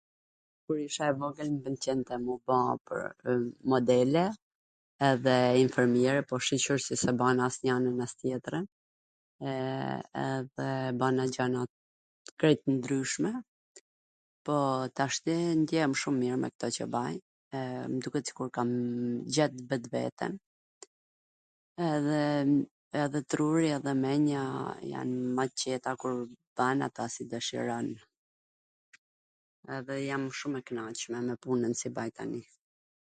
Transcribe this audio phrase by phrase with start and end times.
[0.65, 2.57] Kur isha e vogwl m pwlqente m u ba
[3.73, 4.23] modele
[5.09, 8.59] edhe infermiere, po shuqur qw s u bana asnjana as tjetra
[10.37, 10.67] edhe
[11.03, 11.61] bana gjana
[12.43, 13.31] krejt ndryshme,
[14.47, 14.55] po
[14.99, 17.15] tashti ndjehem shum mir me kto qw baj,
[17.59, 17.63] e
[17.95, 18.69] m duket sikur kam
[19.39, 20.33] gjet vetveten,
[21.93, 22.21] edhe
[23.03, 24.45] edhe truri edhe men-ja
[24.93, 26.15] jan ma t qeta kur
[26.57, 27.87] ban ata si dwshiron,
[29.77, 32.41] edhe jam shum e knaqme me punwn si baj tani...